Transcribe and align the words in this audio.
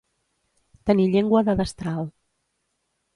Tenir 0.89 1.05
llengua 1.15 1.43
de 1.49 1.55
destral. 1.59 2.09